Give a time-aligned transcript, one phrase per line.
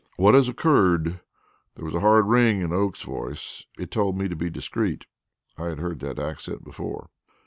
[0.15, 1.19] "What has occurred?"
[1.75, 3.65] There was a hard ring in Oakes's voice.
[3.77, 5.05] It told me to be discreet;
[5.59, 7.11] I had heard that accent before.